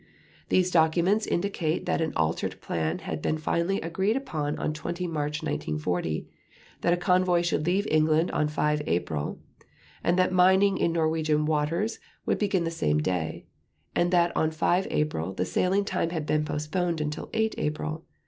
These 0.49 0.71
documents 0.71 1.27
indicate 1.27 1.85
that 1.85 2.01
an 2.01 2.11
altered 2.15 2.59
plan 2.59 2.97
had 3.05 3.21
been 3.21 3.37
finally 3.37 3.79
agreed 3.81 4.17
upon 4.17 4.57
on 4.57 4.73
20 4.73 5.05
March 5.05 5.43
1940, 5.43 6.27
that 6.81 6.91
a 6.91 6.97
convoy 6.97 7.43
should 7.43 7.67
leave 7.67 7.85
England 7.91 8.31
on 8.31 8.47
5 8.47 8.81
April, 8.87 9.37
and 10.03 10.17
that 10.17 10.33
mining 10.33 10.79
in 10.79 10.91
Norwegian 10.91 11.45
waters 11.45 11.99
would 12.25 12.39
begin 12.39 12.63
the 12.63 12.71
same 12.71 12.97
day; 12.97 13.45
and 13.93 14.09
that 14.09 14.35
on 14.35 14.49
5 14.49 14.87
April 14.89 15.33
the 15.33 15.45
sailing 15.45 15.85
time 15.85 16.09
had 16.09 16.25
been 16.25 16.43
postponed 16.45 16.99
until 16.99 17.29
8 17.31 17.53
April. 17.59 18.03